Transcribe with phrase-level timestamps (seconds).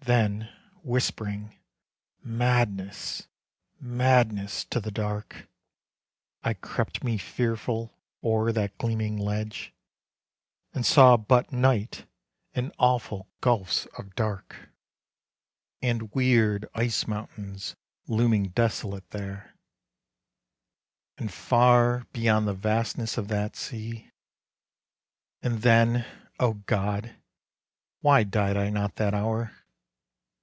[0.00, 0.48] Then,
[0.82, 1.54] whispering
[2.22, 3.28] "Madness,
[3.78, 5.46] madness," to the dark,
[6.42, 7.92] I crept me fearful
[8.24, 9.74] o'er that gleaming ledge,
[10.72, 12.06] And saw but night
[12.54, 14.70] and awful gulfs of dark,
[15.82, 17.76] And weird ice mountains
[18.06, 19.56] looming desolate there,
[21.18, 24.10] And far beyond the vastness of that sea.
[25.42, 26.06] And then
[26.40, 27.14] O God,
[28.00, 29.52] why died I not that hour?